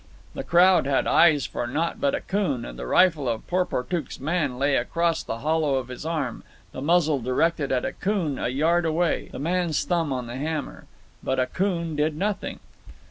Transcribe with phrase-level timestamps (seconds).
[0.33, 4.75] The crowd had eyes for naught but Akoon, and the rifle of Porportuk's man lay
[4.75, 9.37] across the hollow of his arm, the muzzle directed at Akoon a yard away, the
[9.37, 10.85] man's thumb on the hammer.
[11.21, 12.61] But Akoon did nothing.